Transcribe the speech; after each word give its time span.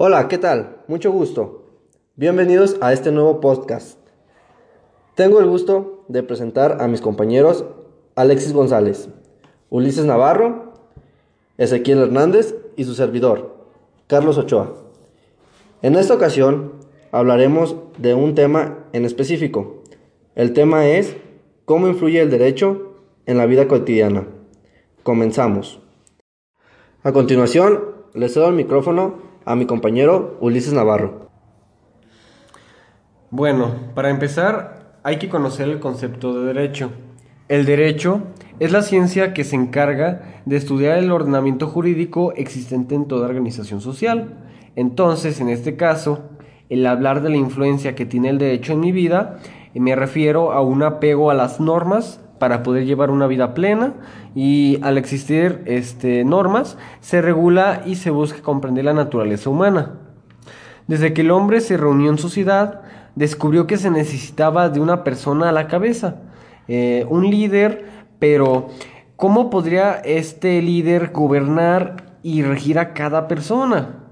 Hola, 0.00 0.28
¿qué 0.28 0.38
tal? 0.38 0.76
Mucho 0.86 1.10
gusto. 1.10 1.64
Bienvenidos 2.14 2.76
a 2.80 2.92
este 2.92 3.10
nuevo 3.10 3.40
podcast. 3.40 3.98
Tengo 5.16 5.40
el 5.40 5.46
gusto 5.46 6.04
de 6.06 6.22
presentar 6.22 6.80
a 6.80 6.86
mis 6.86 7.00
compañeros 7.00 7.64
Alexis 8.14 8.52
González, 8.52 9.08
Ulises 9.70 10.04
Navarro, 10.04 10.72
Ezequiel 11.56 11.98
Hernández 11.98 12.54
y 12.76 12.84
su 12.84 12.94
servidor, 12.94 13.56
Carlos 14.06 14.38
Ochoa. 14.38 14.72
En 15.82 15.96
esta 15.96 16.14
ocasión 16.14 16.74
hablaremos 17.10 17.74
de 17.98 18.14
un 18.14 18.36
tema 18.36 18.86
en 18.92 19.04
específico. 19.04 19.82
El 20.36 20.52
tema 20.52 20.86
es 20.86 21.16
cómo 21.64 21.88
influye 21.88 22.20
el 22.20 22.30
derecho 22.30 22.94
en 23.26 23.36
la 23.36 23.46
vida 23.46 23.66
cotidiana. 23.66 24.28
Comenzamos. 25.02 25.80
A 27.02 27.10
continuación, 27.10 27.82
le 28.14 28.28
cedo 28.28 28.46
el 28.46 28.54
micrófono 28.54 29.26
a 29.48 29.56
mi 29.56 29.64
compañero 29.64 30.36
Ulises 30.42 30.74
Navarro. 30.74 31.30
Bueno, 33.30 33.72
para 33.94 34.10
empezar 34.10 34.98
hay 35.02 35.16
que 35.16 35.30
conocer 35.30 35.70
el 35.70 35.80
concepto 35.80 36.38
de 36.38 36.52
derecho. 36.52 36.90
El 37.48 37.64
derecho 37.64 38.24
es 38.60 38.72
la 38.72 38.82
ciencia 38.82 39.32
que 39.32 39.44
se 39.44 39.56
encarga 39.56 40.42
de 40.44 40.56
estudiar 40.56 40.98
el 40.98 41.10
ordenamiento 41.10 41.66
jurídico 41.66 42.34
existente 42.36 42.94
en 42.94 43.08
toda 43.08 43.26
organización 43.26 43.80
social. 43.80 44.36
Entonces, 44.76 45.40
en 45.40 45.48
este 45.48 45.76
caso, 45.76 46.28
el 46.68 46.86
hablar 46.86 47.22
de 47.22 47.30
la 47.30 47.38
influencia 47.38 47.94
que 47.94 48.04
tiene 48.04 48.28
el 48.28 48.36
derecho 48.36 48.74
en 48.74 48.80
mi 48.80 48.92
vida, 48.92 49.38
me 49.72 49.96
refiero 49.96 50.52
a 50.52 50.60
un 50.60 50.82
apego 50.82 51.30
a 51.30 51.34
las 51.34 51.58
normas 51.58 52.20
para 52.38 52.62
poder 52.62 52.84
llevar 52.84 53.10
una 53.10 53.26
vida 53.26 53.54
plena 53.54 53.94
y 54.34 54.78
al 54.82 54.98
existir 54.98 55.62
este, 55.66 56.24
normas 56.24 56.78
se 57.00 57.22
regula 57.22 57.82
y 57.86 57.96
se 57.96 58.10
busca 58.10 58.42
comprender 58.42 58.84
la 58.84 58.94
naturaleza 58.94 59.50
humana. 59.50 59.94
Desde 60.86 61.12
que 61.12 61.20
el 61.20 61.30
hombre 61.30 61.60
se 61.60 61.76
reunió 61.76 62.10
en 62.10 62.18
sociedad, 62.18 62.82
descubrió 63.14 63.66
que 63.66 63.76
se 63.76 63.90
necesitaba 63.90 64.68
de 64.68 64.80
una 64.80 65.04
persona 65.04 65.48
a 65.48 65.52
la 65.52 65.66
cabeza, 65.66 66.16
eh, 66.66 67.04
un 67.08 67.28
líder, 67.28 67.86
pero 68.18 68.68
¿cómo 69.16 69.50
podría 69.50 69.94
este 69.94 70.62
líder 70.62 71.10
gobernar 71.12 72.18
y 72.22 72.42
regir 72.42 72.78
a 72.78 72.94
cada 72.94 73.28
persona? 73.28 74.04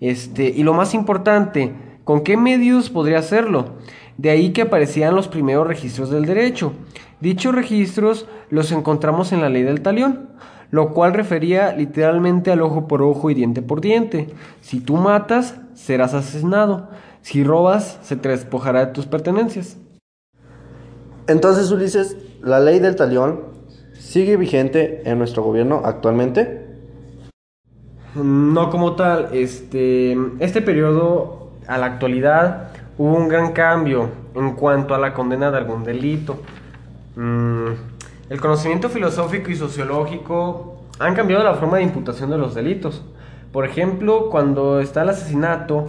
Este, 0.00 0.44
y 0.44 0.62
lo 0.62 0.72
más 0.72 0.94
importante, 0.94 1.74
¿con 2.04 2.22
qué 2.22 2.36
medios 2.36 2.90
podría 2.90 3.18
hacerlo? 3.18 3.76
De 4.16 4.30
ahí 4.30 4.52
que 4.52 4.62
aparecían 4.62 5.14
los 5.14 5.28
primeros 5.28 5.66
registros 5.66 6.10
del 6.10 6.24
derecho. 6.24 6.72
Dichos 7.20 7.54
registros 7.54 8.26
los 8.48 8.72
encontramos 8.72 9.32
en 9.32 9.42
la 9.42 9.50
ley 9.50 9.62
del 9.62 9.82
talión, 9.82 10.30
lo 10.70 10.94
cual 10.94 11.12
refería 11.12 11.72
literalmente 11.72 12.50
al 12.50 12.62
ojo 12.62 12.88
por 12.88 13.02
ojo 13.02 13.30
y 13.30 13.34
diente 13.34 13.60
por 13.60 13.80
diente. 13.80 14.28
Si 14.62 14.80
tú 14.80 14.96
matas, 14.96 15.56
serás 15.74 16.14
asesinado. 16.14 16.88
Si 17.22 17.44
robas, 17.44 17.98
se 18.02 18.16
te 18.16 18.30
despojará 18.30 18.86
de 18.86 18.92
tus 18.92 19.06
pertenencias. 19.06 19.76
Entonces, 21.26 21.70
Ulises, 21.70 22.16
¿la 22.40 22.58
ley 22.58 22.78
del 22.78 22.96
talión 22.96 23.40
sigue 23.92 24.36
vigente 24.36 25.02
en 25.08 25.18
nuestro 25.18 25.42
gobierno 25.42 25.82
actualmente? 25.84 26.66
No 28.14 28.70
como 28.70 28.96
tal, 28.96 29.28
este, 29.32 30.16
este 30.40 30.62
periodo 30.62 31.50
a 31.68 31.78
la 31.78 31.86
actualidad 31.86 32.70
hubo 32.98 33.16
un 33.16 33.28
gran 33.28 33.52
cambio 33.52 34.08
en 34.34 34.54
cuanto 34.54 34.94
a 34.94 34.98
la 34.98 35.14
condena 35.14 35.50
de 35.50 35.58
algún 35.58 35.84
delito. 35.84 36.40
Mm, 37.16 37.72
el 38.28 38.40
conocimiento 38.40 38.88
filosófico 38.88 39.50
y 39.50 39.56
sociológico 39.56 40.80
han 40.98 41.14
cambiado 41.14 41.42
la 41.42 41.54
forma 41.54 41.78
de 41.78 41.84
imputación 41.84 42.30
de 42.30 42.38
los 42.38 42.54
delitos. 42.54 43.04
Por 43.52 43.64
ejemplo, 43.64 44.30
cuando 44.30 44.80
está 44.80 45.02
el 45.02 45.08
asesinato, 45.08 45.86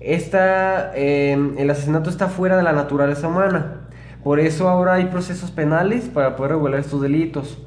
em, 0.00 1.58
el 1.58 1.70
asesinato 1.70 2.10
está 2.10 2.28
fuera 2.28 2.56
de 2.56 2.62
la 2.62 2.72
naturaleza 2.72 3.28
humana. 3.28 3.88
Por 4.24 4.40
eso 4.40 4.68
ahora 4.68 4.94
hay 4.94 5.06
procesos 5.06 5.50
penales 5.50 6.08
para 6.08 6.34
poder 6.34 6.52
regular 6.52 6.80
estos 6.80 7.00
delitos. 7.00 7.58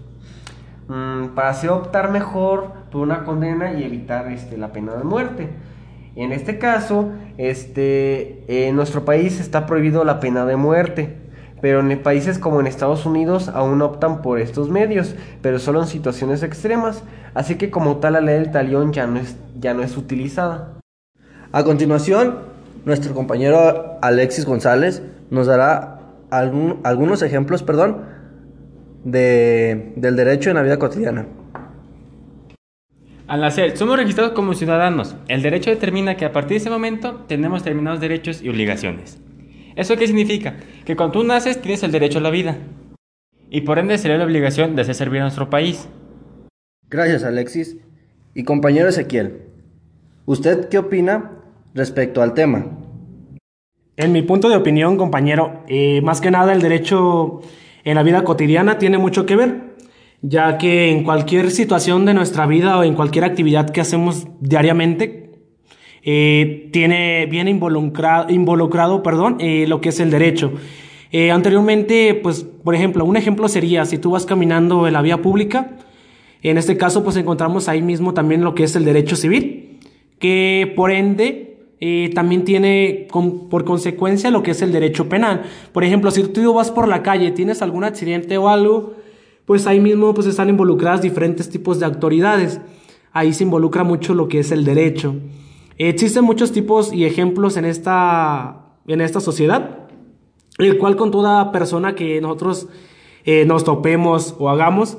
Mm, 0.87 1.35
para 1.35 1.49
así 1.49 1.67
optar 1.67 2.11
mejor 2.11 2.71
por 2.91 3.01
una 3.01 3.23
condena 3.23 3.73
y 3.73 3.83
evitar 3.83 4.31
este, 4.31 4.57
la 4.57 4.71
pena 4.73 4.95
de 4.95 5.03
muerte. 5.03 5.49
En 6.15 6.31
este 6.31 6.57
caso, 6.57 7.11
este, 7.37 8.67
en 8.67 8.75
nuestro 8.75 9.05
país 9.05 9.39
está 9.39 9.65
prohibido 9.65 10.03
la 10.03 10.19
pena 10.19 10.45
de 10.45 10.55
muerte 10.55 11.26
pero 11.61 11.79
en 11.79 12.01
países 12.01 12.37
como 12.39 12.59
en 12.59 12.67
Estados 12.67 13.05
Unidos 13.05 13.49
aún 13.49 13.81
optan 13.81 14.21
por 14.21 14.39
estos 14.39 14.69
medios, 14.69 15.15
pero 15.41 15.59
solo 15.59 15.81
en 15.81 15.87
situaciones 15.87 16.43
extremas, 16.43 17.03
así 17.33 17.55
que 17.55 17.69
como 17.69 17.97
tal 17.97 18.13
la 18.13 18.21
ley 18.21 18.35
del 18.35 18.51
talión 18.51 18.93
ya 18.93 19.07
no 19.07 19.19
es, 19.19 19.35
ya 19.59 19.73
no 19.73 19.83
es 19.83 19.97
utilizada. 19.97 20.73
A 21.51 21.63
continuación, 21.63 22.39
nuestro 22.85 23.13
compañero 23.13 23.97
Alexis 24.01 24.45
González 24.45 25.01
nos 25.29 25.47
dará 25.47 25.99
algunos 26.29 27.21
ejemplos 27.21 27.63
perdón, 27.63 28.03
de, 29.03 29.93
del 29.95 30.15
derecho 30.15 30.49
en 30.49 30.57
la 30.57 30.61
vida 30.61 30.77
cotidiana. 30.77 31.25
Al 33.27 33.41
nacer, 33.41 33.75
somos 33.75 33.97
registrados 33.97 34.31
como 34.33 34.53
ciudadanos. 34.53 35.15
El 35.27 35.41
derecho 35.41 35.69
determina 35.69 36.15
que 36.15 36.23
a 36.23 36.31
partir 36.31 36.51
de 36.51 36.57
ese 36.57 36.69
momento 36.69 37.25
tenemos 37.27 37.63
determinados 37.63 37.99
derechos 37.99 38.41
y 38.41 38.49
obligaciones. 38.49 39.19
¿Eso 39.77 39.95
qué 39.95 40.07
significa? 40.07 40.55
Que 40.85 40.95
cuando 40.95 41.19
tú 41.19 41.23
naces 41.23 41.61
tienes 41.61 41.83
el 41.83 41.91
derecho 41.91 42.17
a 42.17 42.21
la 42.21 42.31
vida. 42.31 42.57
Y 43.51 43.61
por 43.61 43.77
ende 43.77 43.99
sería 43.99 44.17
la 44.17 44.25
obligación 44.25 44.75
de 44.75 44.81
hacer 44.81 44.95
servir 44.95 45.19
a 45.21 45.25
nuestro 45.25 45.51
país. 45.51 45.87
Gracias, 46.89 47.23
Alexis. 47.23 47.77
Y 48.33 48.43
compañero 48.43 48.89
Ezequiel, 48.89 49.43
¿usted 50.25 50.67
qué 50.69 50.79
opina 50.79 51.31
respecto 51.75 52.23
al 52.23 52.33
tema? 52.33 52.65
En 53.95 54.11
mi 54.11 54.23
punto 54.23 54.49
de 54.49 54.55
opinión, 54.55 54.97
compañero, 54.97 55.63
eh, 55.67 56.01
más 56.01 56.21
que 56.21 56.31
nada 56.31 56.53
el 56.53 56.61
derecho 56.61 57.41
en 57.83 57.95
la 57.95 58.03
vida 58.03 58.23
cotidiana 58.23 58.79
tiene 58.79 58.97
mucho 58.97 59.27
que 59.27 59.35
ver, 59.35 59.75
ya 60.21 60.57
que 60.57 60.89
en 60.89 61.03
cualquier 61.03 61.51
situación 61.51 62.05
de 62.05 62.15
nuestra 62.15 62.47
vida 62.47 62.79
o 62.79 62.83
en 62.83 62.95
cualquier 62.95 63.25
actividad 63.25 63.69
que 63.69 63.81
hacemos 63.81 64.27
diariamente, 64.39 65.26
eh, 66.09 66.69
tiene 66.71 67.25
bien 67.25 67.49
involucrado, 67.49 68.29
involucrado 68.29 69.03
perdón, 69.03 69.35
eh, 69.41 69.65
lo 69.67 69.81
que 69.81 69.89
es 69.89 69.99
el 69.99 70.09
derecho. 70.09 70.53
Eh, 71.11 71.31
anteriormente, 71.31 72.13
pues, 72.13 72.45
por 72.45 72.75
ejemplo, 72.75 73.03
un 73.03 73.17
ejemplo 73.17 73.49
sería 73.49 73.83
si 73.85 73.97
tú 73.97 74.11
vas 74.11 74.25
caminando 74.25 74.87
en 74.87 74.93
la 74.93 75.01
vía 75.01 75.21
pública, 75.21 75.71
en 76.43 76.57
este 76.57 76.77
caso, 76.77 77.03
pues 77.03 77.17
encontramos 77.17 77.67
ahí 77.67 77.81
mismo 77.81 78.13
también 78.13 78.41
lo 78.41 78.55
que 78.55 78.63
es 78.63 78.77
el 78.77 78.85
derecho 78.85 79.17
civil, 79.17 79.79
que 80.17 80.71
por 80.77 80.91
ende 80.91 81.57
también 82.15 82.45
tiene 82.45 83.07
por 83.49 83.65
consecuencia 83.65 84.31
lo 84.31 84.43
que 84.43 84.51
es 84.51 84.61
el 84.61 84.71
derecho 84.71 85.09
penal. 85.09 85.43
Por 85.73 85.83
ejemplo, 85.83 86.09
si 86.11 86.23
tú 86.23 86.53
vas 86.53 86.71
por 86.71 86.87
la 86.87 87.03
calle, 87.03 87.31
tienes 87.31 87.61
algún 87.61 87.83
accidente 87.83 88.37
o 88.37 88.47
algo, 88.47 88.93
pues 89.45 89.67
ahí 89.67 89.81
mismo 89.81 90.13
pues 90.13 90.27
están 90.27 90.47
involucradas 90.47 91.01
diferentes 91.01 91.49
tipos 91.49 91.79
de 91.79 91.85
autoridades. 91.85 92.61
Ahí 93.11 93.33
se 93.33 93.43
involucra 93.43 93.83
mucho 93.83 94.13
lo 94.13 94.29
que 94.29 94.39
es 94.39 94.51
el 94.53 94.63
derecho. 94.63 95.15
Existen 95.77 96.23
muchos 96.23 96.51
tipos 96.51 96.91
y 96.91 97.05
ejemplos 97.05 97.55
en 97.55 97.65
esta, 97.65 98.65
en 98.87 98.99
esta 98.99 99.19
sociedad, 99.19 99.87
el 100.57 100.79
cual 100.79 100.95
con 100.95 101.11
toda 101.11 101.51
persona 101.51 101.93
que 101.93 102.19
nosotros 102.19 102.67
eh, 103.25 103.45
nos 103.45 103.63
topemos 103.63 104.35
o 104.39 104.49
hagamos, 104.49 104.97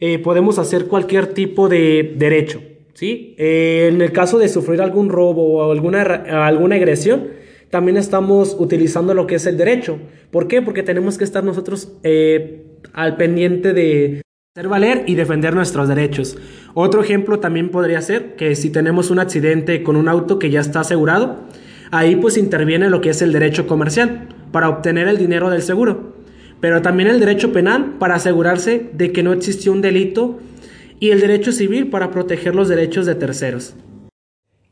eh, 0.00 0.18
podemos 0.18 0.58
hacer 0.58 0.86
cualquier 0.86 1.34
tipo 1.34 1.68
de 1.68 2.14
derecho. 2.16 2.62
¿sí? 2.94 3.34
Eh, 3.36 3.90
en 3.92 4.00
el 4.00 4.12
caso 4.12 4.38
de 4.38 4.48
sufrir 4.48 4.80
algún 4.80 5.10
robo 5.10 5.58
o 5.58 5.70
alguna, 5.70 6.02
alguna 6.46 6.76
agresión, 6.76 7.28
también 7.68 7.98
estamos 7.98 8.56
utilizando 8.58 9.12
lo 9.12 9.26
que 9.26 9.34
es 9.34 9.44
el 9.44 9.58
derecho. 9.58 9.98
¿Por 10.30 10.48
qué? 10.48 10.62
Porque 10.62 10.82
tenemos 10.82 11.18
que 11.18 11.24
estar 11.24 11.44
nosotros 11.44 11.92
al 12.94 13.16
pendiente 13.16 13.72
de 13.74 14.23
hacer 14.54 14.68
valer 14.68 15.02
y 15.08 15.16
defender 15.16 15.52
nuestros 15.52 15.88
derechos. 15.88 16.38
Otro 16.74 17.02
ejemplo 17.02 17.40
también 17.40 17.70
podría 17.70 18.00
ser 18.00 18.36
que 18.36 18.54
si 18.54 18.70
tenemos 18.70 19.10
un 19.10 19.18
accidente 19.18 19.82
con 19.82 19.96
un 19.96 20.08
auto 20.08 20.38
que 20.38 20.48
ya 20.48 20.60
está 20.60 20.78
asegurado, 20.78 21.40
ahí 21.90 22.14
pues 22.14 22.36
interviene 22.36 22.88
lo 22.88 23.00
que 23.00 23.10
es 23.10 23.20
el 23.20 23.32
derecho 23.32 23.66
comercial 23.66 24.28
para 24.52 24.68
obtener 24.68 25.08
el 25.08 25.18
dinero 25.18 25.50
del 25.50 25.60
seguro, 25.60 26.14
pero 26.60 26.82
también 26.82 27.08
el 27.08 27.18
derecho 27.18 27.52
penal 27.52 27.96
para 27.98 28.14
asegurarse 28.14 28.90
de 28.92 29.10
que 29.10 29.24
no 29.24 29.32
existió 29.32 29.72
un 29.72 29.82
delito 29.82 30.38
y 31.00 31.10
el 31.10 31.18
derecho 31.18 31.50
civil 31.50 31.90
para 31.90 32.12
proteger 32.12 32.54
los 32.54 32.68
derechos 32.68 33.06
de 33.06 33.16
terceros. 33.16 33.74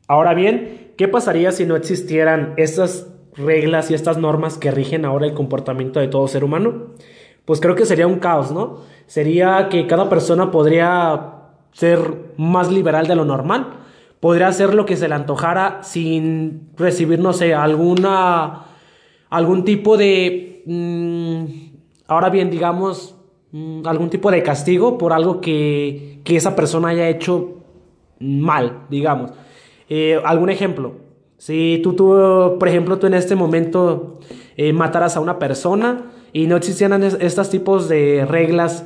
Ahora 0.07 0.33
bien, 0.33 0.93
¿qué 0.95 1.09
pasaría 1.09 1.51
si 1.51 1.65
no 1.65 1.75
existieran 1.75 2.53
estas 2.55 3.09
reglas 3.35 3.91
y 3.91 3.95
estas 3.95 4.17
normas 4.17 4.57
que 4.57 4.71
rigen 4.71 5.03
ahora 5.03 5.25
el 5.25 5.33
comportamiento 5.33 5.99
de 5.99 6.07
todo 6.07 6.25
ser 6.29 6.45
humano? 6.45 6.93
Pues 7.45 7.59
creo 7.59 7.75
que 7.75 7.85
sería 7.85 8.07
un 8.07 8.19
caos, 8.19 8.51
¿no? 8.51 8.93
sería 9.07 9.69
que 9.69 9.87
cada 9.87 10.09
persona 10.09 10.51
podría 10.51 11.33
ser 11.71 12.33
más 12.37 12.71
liberal 12.71 13.07
de 13.07 13.15
lo 13.15 13.25
normal, 13.25 13.79
podría 14.19 14.47
hacer 14.47 14.73
lo 14.73 14.85
que 14.85 14.95
se 14.95 15.07
le 15.07 15.15
antojara 15.15 15.83
sin 15.83 16.69
recibir, 16.77 17.19
no 17.19 17.33
sé, 17.33 17.53
alguna, 17.53 18.65
algún 19.29 19.65
tipo 19.65 19.97
de, 19.97 20.63
mm, 20.65 21.45
ahora 22.07 22.29
bien, 22.29 22.49
digamos, 22.49 23.15
mm, 23.51 23.85
algún 23.85 24.09
tipo 24.09 24.31
de 24.31 24.43
castigo 24.43 24.97
por 24.97 25.13
algo 25.13 25.41
que, 25.41 26.21
que 26.23 26.35
esa 26.35 26.55
persona 26.55 26.89
haya 26.89 27.09
hecho 27.09 27.57
mal, 28.19 28.85
digamos. 28.89 29.31
Eh, 29.89 30.19
algún 30.23 30.49
ejemplo. 30.49 30.93
Si 31.37 31.81
tú, 31.83 31.93
tú, 31.93 32.55
por 32.57 32.67
ejemplo, 32.67 32.97
tú 32.97 33.07
en 33.07 33.15
este 33.15 33.35
momento 33.35 34.19
eh, 34.55 34.71
mataras 34.71 35.17
a 35.17 35.19
una 35.19 35.39
persona 35.39 36.05
y 36.33 36.47
no 36.47 36.57
existieran 36.57 37.03
estos 37.03 37.49
tipos 37.49 37.87
de 37.87 38.25
reglas 38.27 38.85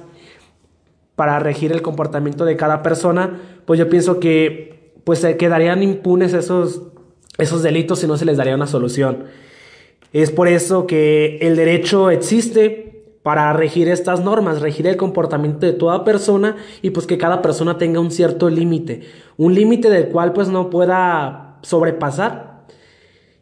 para 1.16 1.40
regir 1.40 1.72
el 1.72 1.82
comportamiento 1.82 2.46
de 2.46 2.58
cada 2.58 2.84
persona, 2.84 3.40
pues 3.66 3.80
yo 3.80 3.90
pienso 3.90 4.20
que 4.20 4.94
pues 5.04 5.20
se 5.20 5.38
quedarían 5.38 5.82
impunes 5.82 6.34
esos, 6.34 6.84
esos 7.38 7.64
delitos 7.64 8.04
y 8.04 8.08
no 8.08 8.18
se 8.18 8.26
les 8.26 8.38
daría 8.38 8.56
una 8.56 8.68
solución. 8.68 9.24
Es 10.14 10.32
por 10.32 10.48
eso 10.48 10.86
que 10.86 11.38
el 11.42 11.56
derecho 11.56 12.12
existe 12.12 12.88
para 13.24 13.52
regir 13.54 13.90
estas 13.90 14.22
normas, 14.24 14.62
regir 14.62 14.86
el 14.88 14.96
comportamiento 14.96 15.66
de 15.66 15.74
toda 15.74 16.04
persona 16.04 16.58
y 16.82 16.92
pues 16.92 17.08
que 17.08 17.18
cada 17.18 17.42
persona 17.42 17.78
tenga 17.78 18.00
un 18.00 18.12
cierto 18.12 18.50
límite, 18.50 19.02
un 19.38 19.54
límite 19.54 19.90
del 19.90 20.10
cual 20.10 20.34
pues 20.34 20.50
no 20.50 20.70
pueda 20.70 21.58
sobrepasar. 21.62 22.57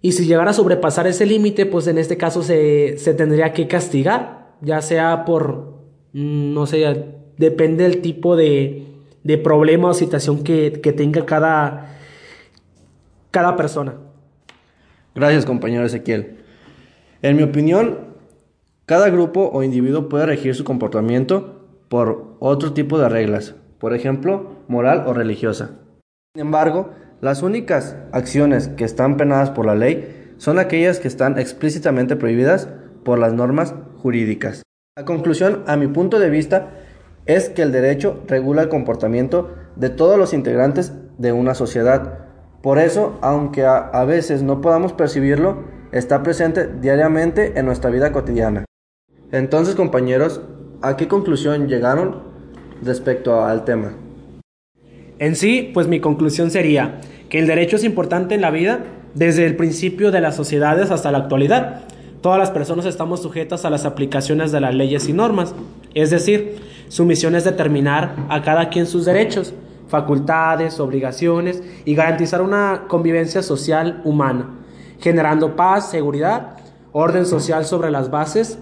Y 0.06 0.12
si 0.12 0.28
llegara 0.28 0.52
a 0.52 0.54
sobrepasar 0.54 1.08
ese 1.08 1.26
límite, 1.26 1.66
pues 1.66 1.88
en 1.88 1.98
este 1.98 2.16
caso 2.16 2.44
se, 2.44 3.00
se 3.00 3.16
tendría 3.16 3.54
que 3.54 3.68
castigar, 3.68 4.52
ya 4.62 4.80
sea 4.84 5.26
por, 5.26 5.80
mm, 6.14 6.54
no 6.54 6.68
sé, 6.68 7.06
depende 7.38 7.86
del 7.86 8.02
tipo 8.02 8.36
de, 8.36 8.86
de 9.24 9.38
problema 9.40 9.90
o 9.90 9.94
situación 9.96 10.44
que, 10.44 10.74
que 10.74 10.94
tenga 10.94 11.26
cada, 11.26 11.98
cada 13.32 13.56
persona. 13.56 13.96
Gracias, 15.16 15.44
compañero 15.44 15.84
Ezequiel. 15.84 16.38
En 17.24 17.36
mi 17.36 17.42
opinión, 17.42 17.98
cada 18.86 19.10
grupo 19.10 19.50
o 19.52 19.64
individuo 19.64 20.08
puede 20.08 20.28
regir 20.28 20.54
su 20.54 20.64
comportamiento 20.64 21.66
por 21.90 22.36
otro 22.38 22.74
tipo 22.74 23.00
de 23.00 23.10
reglas, 23.10 23.56
por 23.80 23.96
ejemplo, 23.96 24.52
moral 24.68 25.06
o 25.08 25.14
religiosa. 25.14 25.80
Sin 26.36 26.46
embargo, 26.46 26.92
las 27.22 27.44
únicas 27.44 27.96
acciones 28.12 28.68
que 28.68 28.84
están 28.84 29.18
penadas 29.18 29.50
por 29.50 29.66
la 29.66 29.76
ley 29.76 30.34
son 30.38 30.60
aquellas 30.60 31.00
que 31.00 31.08
están 31.08 31.40
explícitamente 31.40 32.16
prohibidas 32.16 32.68
por 33.04 33.20
las 33.20 33.34
normas 33.34 33.74
jurídicas. 34.02 34.64
La 34.98 35.06
conclusión, 35.06 35.64
a 35.68 35.78
mi 35.78 35.88
punto 35.88 36.20
de 36.20 36.30
vista, 36.30 36.72
es 37.26 37.50
que 37.50 37.62
el 37.62 37.72
derecho 37.72 38.22
regula 38.28 38.64
el 38.64 38.70
comportamiento 38.70 39.54
de 39.76 39.90
todos 39.90 40.18
los 40.18 40.34
integrantes 40.34 40.94
de 41.18 41.32
una 41.32 41.56
sociedad. 41.56 42.20
Por 42.62 42.80
eso, 42.80 43.18
aunque 43.22 43.66
a, 43.66 44.04
veces 44.06 44.44
no 44.44 44.62
podamos 44.62 44.94
percibirlo, 44.94 45.64
está 45.92 46.24
presente 46.24 46.68
diariamente 46.68 47.58
en 47.58 47.66
nuestra 47.66 47.90
vida 47.90 48.12
cotidiana. 48.12 48.66
Entonces, 49.32 49.76
compañeros, 49.76 50.42
¿a 50.82 50.98
qué 50.98 51.08
conclusión 51.08 51.68
llegaron 51.68 52.24
respecto 52.82 53.44
al 53.44 53.66
tema? 53.66 53.94
En 55.20 55.36
sí, 55.36 55.72
pues 55.74 55.88
mi 55.88 56.00
conclusión 56.00 56.52
sería 56.52 57.02
que 57.30 57.40
el 57.40 57.48
derecho 57.48 57.76
es 57.76 57.84
importante 57.84 58.36
en 58.36 58.42
la 58.42 58.52
vida 58.52 58.80
desde 59.14 59.46
el 59.46 59.56
principio 59.56 60.12
de 60.12 60.22
las 60.22 60.36
sociedades 60.36 60.92
hasta 60.92 61.12
la 61.12 61.20
actualidad. 61.20 61.82
Todas 62.22 62.40
las 62.40 62.52
personas 62.52 62.86
estamos 62.86 63.22
sujetas 63.22 63.66
a 63.66 63.70
las 63.70 63.86
aplicaciones 63.86 64.52
de 64.52 64.62
las 64.62 64.74
leyes 64.76 65.08
y 65.08 65.14
normas, 65.14 65.54
es 65.94 66.10
decir, 66.10 66.58
su 66.88 67.06
misión 67.06 67.36
es 67.36 67.44
determinar 67.44 68.16
a 68.30 68.42
cada 68.42 68.70
quien 68.70 68.88
sus 68.88 69.06
derechos, 69.06 69.54
facultades, 69.88 70.80
obligaciones 70.80 71.62
y 71.86 71.96
garantizar 71.96 72.42
una 72.42 72.86
convivencia 72.88 73.42
social 73.42 74.02
humana 74.04 74.50
generando 75.00 75.56
paz, 75.56 75.90
seguridad, 75.90 76.58
orden 76.92 77.26
social 77.26 77.66
sobre 77.66 77.92
las 77.92 78.10
bases, 78.10 78.60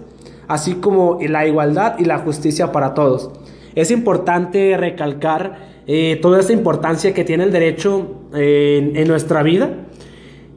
así 0.48 0.74
como 0.74 1.18
la 1.20 1.46
igualdad 1.46 1.98
y 1.98 2.04
la 2.04 2.18
justicia 2.18 2.72
para 2.72 2.94
todos. 2.94 3.30
Es 3.74 3.90
importante 3.90 4.76
recalcar 4.76 5.73
eh, 5.86 6.18
toda 6.22 6.40
esta 6.40 6.52
importancia 6.52 7.12
que 7.12 7.24
tiene 7.24 7.44
el 7.44 7.52
derecho 7.52 8.22
eh, 8.34 8.92
en, 8.94 9.08
nuestra 9.08 9.42
vida, 9.42 9.86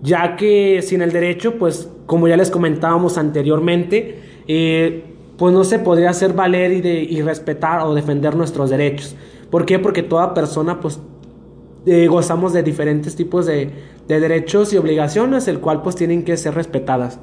ya 0.01 0.35
que 0.35 0.81
sin 0.81 1.01
el 1.01 1.11
derecho, 1.11 1.57
pues 1.57 1.89
como 2.05 2.27
ya 2.27 2.37
les 2.37 2.49
comentábamos 2.49 3.17
anteriormente, 3.17 4.19
eh, 4.47 5.03
pues 5.37 5.53
no 5.53 5.63
se 5.63 5.79
podría 5.79 6.09
hacer 6.09 6.33
valer 6.33 6.71
y, 6.71 6.81
de, 6.81 7.01
y 7.03 7.21
respetar 7.21 7.81
o 7.81 7.93
defender 7.93 8.35
nuestros 8.35 8.69
derechos. 8.69 9.15
¿Por 9.49 9.65
qué? 9.65 9.79
Porque 9.79 10.03
toda 10.03 10.33
persona 10.33 10.79
pues 10.79 10.99
gozamos 12.09 12.51
de 12.51 12.63
diferentes 12.63 13.15
tipos 13.15 13.45
de, 13.45 13.71
de 14.07 14.19
derechos 14.19 14.73
y 14.73 14.77
obligaciones, 14.77 15.47
el 15.47 15.59
cual 15.59 15.81
pues 15.81 15.95
tienen 15.95 16.23
que 16.23 16.35
ser 16.35 16.53
respetadas. 16.53 17.19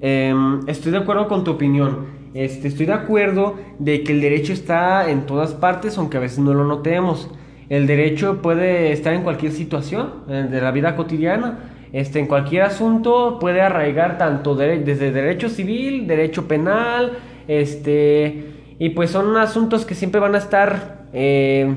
Em, 0.00 0.60
estoy 0.68 0.92
de 0.92 0.98
acuerdo 0.98 1.28
con 1.28 1.44
tu 1.44 1.52
opinión. 1.52 2.23
Este, 2.34 2.66
estoy 2.66 2.86
de 2.86 2.92
acuerdo 2.92 3.54
de 3.78 4.02
que 4.02 4.12
el 4.12 4.20
derecho 4.20 4.52
está 4.52 5.08
en 5.08 5.24
todas 5.24 5.54
partes, 5.54 5.96
aunque 5.96 6.16
a 6.16 6.20
veces 6.20 6.40
no 6.40 6.52
lo 6.52 6.64
notemos. 6.64 7.30
El 7.68 7.86
derecho 7.86 8.42
puede 8.42 8.92
estar 8.92 9.14
en 9.14 9.22
cualquier 9.22 9.52
situación 9.52 10.24
de 10.26 10.60
la 10.60 10.70
vida 10.72 10.96
cotidiana. 10.96 11.70
Este, 11.92 12.18
en 12.18 12.26
cualquier 12.26 12.62
asunto 12.62 13.38
puede 13.38 13.60
arraigar 13.60 14.18
tanto 14.18 14.56
desde 14.56 15.12
derecho 15.12 15.48
civil, 15.48 16.08
derecho 16.08 16.48
penal, 16.48 17.12
este, 17.46 18.46
y 18.80 18.90
pues 18.90 19.10
son 19.10 19.36
asuntos 19.36 19.86
que 19.86 19.94
siempre 19.94 20.20
van 20.20 20.34
a 20.34 20.38
estar 20.38 21.04
eh, 21.12 21.72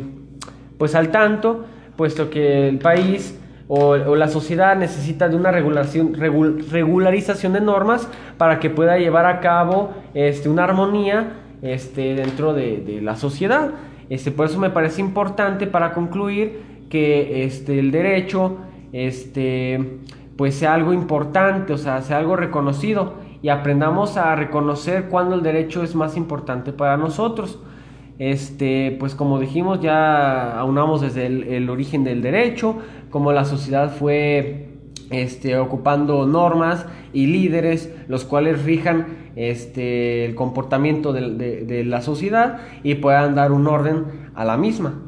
pues 0.80 0.96
al 0.96 1.12
tanto, 1.12 1.66
puesto 1.96 2.32
que 2.32 2.68
el 2.68 2.80
país 2.80 3.40
o, 3.68 4.16
la 4.16 4.30
sociedad 4.30 4.78
necesita 4.78 5.28
de 5.28 5.36
una 5.36 5.52
regularización 5.52 7.54
de 7.54 7.62
normas 7.62 8.08
para 8.38 8.60
que 8.60 8.70
pueda 8.70 8.98
llevar 8.98 9.26
a 9.26 9.42
cabo 9.42 9.92
este, 10.14 10.48
una 10.48 10.64
armonía 10.64 11.34
este, 11.62 12.16
dentro 12.16 12.54
de, 12.54 13.00
la 13.02 13.16
sociedad. 13.16 13.72
Este, 14.10 14.32
por 14.32 14.46
eso 14.46 14.60
me 14.60 14.70
parece 14.70 15.02
importante 15.02 15.68
para 15.68 15.94
concluir 15.94 16.78
que 16.90 17.44
este, 17.44 17.80
el 17.80 17.92
derecho 17.92 18.58
este, 18.94 20.00
pues 20.38 20.56
sea 20.56 20.74
algo 20.74 20.94
importante, 20.94 21.74
o 21.74 21.78
sea, 21.78 22.02
sea 22.02 22.20
algo 22.20 22.38
reconocido 22.38 23.16
y 23.42 23.50
aprendamos 23.50 24.16
a 24.16 24.34
reconocer 24.36 25.10
cuándo 25.10 25.36
el 25.36 25.44
derecho 25.44 25.84
es 25.84 25.94
más 25.94 26.16
importante 26.16 26.72
para 26.72 26.96
nosotros. 26.96 27.60
Este, 28.20 28.96
pues 29.00 29.14
como 29.14 29.40
dijimos, 29.40 29.80
ya 29.80 30.58
aunamos 30.60 31.02
desde 31.02 31.28
el, 31.28 31.70
origen 31.70 32.04
del 32.04 32.22
derecho, 32.22 32.78
como 33.12 33.32
la 33.32 33.46
sociedad 33.46 33.96
fue 33.96 34.70
este, 35.12 35.58
ocupando 35.58 36.26
normas 36.26 36.86
y 37.14 37.28
líderes, 37.28 37.94
los 38.08 38.26
cuales 38.26 38.64
rijan 38.64 39.32
este, 39.36 40.26
el 40.26 40.34
comportamiento 40.34 41.14
de, 41.14 41.84
la 41.86 42.02
sociedad 42.02 42.60
y 42.84 42.96
puedan 42.96 43.36
dar 43.36 43.52
un 43.52 43.68
orden 43.68 44.06
a 44.34 44.46
la 44.46 44.58
misma. 44.58 45.00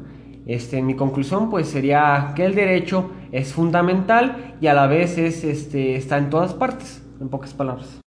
Este, 0.46 0.80
mi 0.80 0.94
conclusión 0.94 1.50
pues 1.50 1.68
sería 1.68 2.32
que 2.36 2.44
el 2.44 2.54
derecho 2.54 3.10
es 3.32 3.52
fundamental 3.52 4.56
y 4.60 4.68
a 4.68 4.74
la 4.74 4.86
vez 4.86 5.18
es, 5.18 5.42
este, 5.44 5.96
está 5.96 6.16
en 6.16 6.30
todas 6.30 6.54
partes, 6.54 7.04
en 7.20 7.28
pocas 7.28 7.54
palabras. 7.54 8.00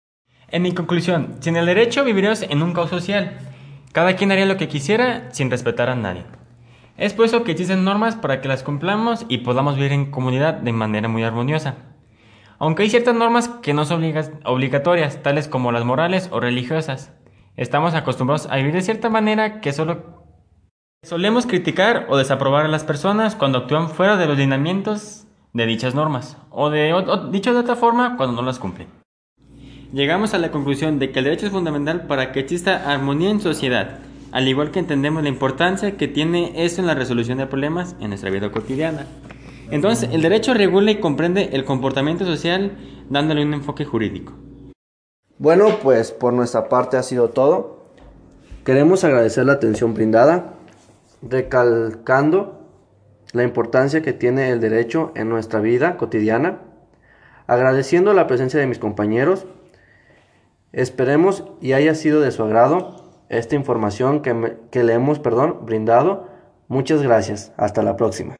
En 0.51 0.63
mi 0.63 0.73
conclusión, 0.73 1.37
sin 1.41 1.57
el 1.57 1.67
derecho 1.67 2.05
viviríamos 2.05 2.43
en 2.43 2.63
un 2.63 2.73
caos 2.73 2.91
social 2.91 3.50
cada 3.93 4.17
quien 4.17 4.31
haría 4.33 4.47
lo 4.47 4.57
que 4.57 4.69
quisiera 4.69 5.29
sin 5.33 5.51
respetar 5.51 5.89
a 5.89 5.97
nadie. 5.97 6.25
Es 6.97 7.15
por 7.15 7.25
eso 7.25 7.45
que 7.45 7.53
existen 7.53 7.85
normas 7.85 8.15
para 8.15 8.41
que 8.41 8.49
las 8.49 8.63
cumplamos 8.63 9.25
y 9.29 9.39
podamos 9.39 9.77
vivir 9.77 9.93
en 9.93 10.11
comunidad 10.11 10.55
de 10.55 10.73
manera 10.73 11.09
muy 11.09 11.23
armoniosa. 11.23 11.77
Aunque 12.59 12.83
hay 12.83 12.91
ciertas 12.91 13.15
normas 13.15 13.49
que 13.49 13.73
no 13.73 13.87
son 13.87 14.05
obligatorias, 14.45 15.23
tales 15.23 15.49
como 15.49 15.73
las 15.73 15.85
morales 15.85 16.29
o 16.31 16.41
religiosas, 16.41 17.13
estamos 17.57 17.95
acostumbrados 17.95 18.47
a 18.51 18.57
vivir 18.57 18.75
de 18.75 18.83
cierta 18.83 19.09
manera 19.09 19.63
que 19.63 19.73
solo 19.73 20.23
solemos 21.03 21.47
criticar 21.47 22.07
o 22.11 22.19
desaprobar 22.19 22.67
a 22.67 22.69
las 22.69 22.85
personas 22.85 23.35
cuando 23.35 23.59
actúan 23.59 23.89
fuera 23.89 24.19
de 24.19 24.27
los 24.27 24.37
lineamientos 24.37 25.27
de 25.55 25.67
dichas 25.67 25.95
normas, 25.95 26.37
o, 26.51 26.69
de, 26.69 26.93
o 26.93 27.03
de 27.03 27.51
otra 27.51 27.77
forma 27.77 28.19
cuando 28.19 28.37
no 28.37 28.47
las 28.47 28.59
cumplen. 28.59 29.00
Llegamos 29.93 30.35
a 30.35 30.39
la 30.39 30.53
conclusión 30.53 31.01
de 31.01 31.11
que 31.11 31.19
el 31.19 31.25
derecho 31.25 31.47
es 31.47 31.53
fundamental 31.53 32.07
para 32.07 32.31
que 32.31 32.39
exista 32.39 32.93
armonía 32.93 33.29
en 33.31 33.41
sociedad, 33.41 33.99
al 34.31 34.47
igual 34.47 34.71
que 34.71 34.79
entendemos 34.79 35.25
la 35.25 35.29
importancia 35.29 35.97
que 35.97 36.07
tiene 36.07 36.53
eso 36.65 36.81
en 36.81 36.87
la 36.87 36.95
resolución 36.95 37.39
de 37.39 37.49
problemas 37.49 37.97
en 37.99 38.11
nuestra 38.11 38.31
vida 38.31 38.53
cotidiana. 38.53 39.07
Entonces, 39.73 40.09
el 40.13 40.23
derecho 40.23 40.55
regula 40.55 40.93
y 40.93 41.01
comprende 41.01 41.51
el 41.55 41.65
comportamiento 41.65 42.25
social 42.25 42.71
dándole 43.09 43.45
un 43.45 43.53
enfoque 43.53 43.85
jurídico. 43.85 44.33
Bueno, 45.39 45.79
pues 45.83 46.13
por 46.13 46.33
nuestra 46.35 46.69
parte 46.69 46.97
ha 46.97 47.03
sido 47.03 47.31
todo. 47.31 47.87
Queremos 48.65 49.03
agradecer 49.03 49.45
la 49.45 49.55
atención 49.55 49.95
brindada, 49.95 50.55
recalcando 51.21 52.61
la 53.33 53.43
importancia 53.43 54.03
que 54.03 54.13
tiene 54.13 54.51
el 54.51 54.61
derecho 54.61 55.11
en 55.17 55.29
nuestra 55.29 55.59
vida 55.59 55.97
cotidiana, 55.97 56.61
agradeciendo 57.49 58.13
la 58.13 58.29
presencia 58.29 58.61
de 58.61 58.69
mis 58.69 58.79
compañeros 58.79 59.47
Esperemos 60.73 61.45
y 61.61 61.73
haya 61.73 61.95
sido 61.95 62.21
de 62.21 62.31
su 62.31 62.43
agrado 62.43 63.11
esta 63.29 63.55
información 63.55 64.23
que, 64.23 64.57
que 64.71 64.85
le 64.85 64.95
hemos 64.95 65.19
perdón, 65.19 65.61
brindado. 65.63 66.29
Muchas 66.69 67.03
gracias. 67.03 67.53
Hasta 67.57 67.83
la 67.83 67.97
próxima. 67.97 68.40